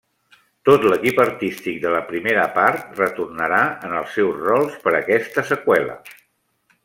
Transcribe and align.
Tot 0.69 0.85
l'equip 0.91 1.19
artístic 1.23 1.75
de 1.83 1.91
la 1.95 1.99
primera 2.07 2.45
part 2.55 2.97
retornarà 3.01 3.61
en 3.89 3.93
els 4.01 4.17
seus 4.19 4.41
rols 4.49 4.79
per 4.87 4.95
aquesta 5.01 5.45
seqüela. 5.53 5.99